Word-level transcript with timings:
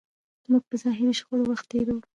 موږ 0.51 0.63
په 0.69 0.75
ظاهري 0.81 1.13
شخړو 1.19 1.43
وخت 1.47 1.65
تېروو. 1.71 2.01